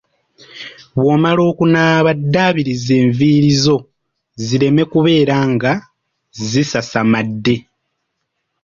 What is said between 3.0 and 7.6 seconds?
enviiri zo zireme kubeea nga zisasamadde.